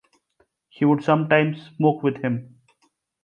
[0.71, 2.57] She would sometimes smoke with him.